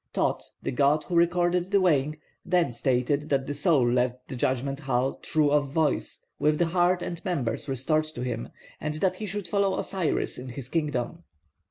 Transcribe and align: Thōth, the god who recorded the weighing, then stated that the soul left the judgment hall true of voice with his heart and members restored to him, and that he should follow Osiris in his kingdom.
Thōth, 0.15 0.41
the 0.63 0.71
god 0.71 1.03
who 1.03 1.15
recorded 1.15 1.69
the 1.69 1.79
weighing, 1.79 2.17
then 2.43 2.73
stated 2.73 3.29
that 3.29 3.45
the 3.45 3.53
soul 3.53 3.87
left 3.87 4.27
the 4.29 4.35
judgment 4.35 4.79
hall 4.79 5.13
true 5.19 5.51
of 5.51 5.67
voice 5.69 6.25
with 6.39 6.59
his 6.59 6.69
heart 6.71 7.03
and 7.03 7.23
members 7.23 7.69
restored 7.69 8.05
to 8.05 8.23
him, 8.23 8.49
and 8.79 8.95
that 8.95 9.17
he 9.17 9.27
should 9.27 9.47
follow 9.47 9.77
Osiris 9.77 10.39
in 10.39 10.49
his 10.49 10.69
kingdom. 10.69 11.23